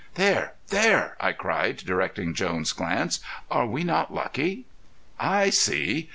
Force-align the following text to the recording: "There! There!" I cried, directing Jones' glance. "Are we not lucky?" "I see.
"There! 0.15 0.53
There!" 0.69 1.15
I 1.19 1.31
cried, 1.31 1.77
directing 1.77 2.33
Jones' 2.33 2.73
glance. 2.73 3.19
"Are 3.51 3.67
we 3.67 3.83
not 3.83 4.11
lucky?" 4.11 4.65
"I 5.19 5.51
see. 5.51 6.09